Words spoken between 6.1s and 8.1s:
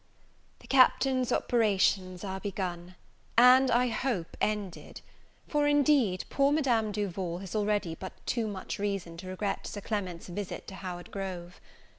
poor Madame Duval has already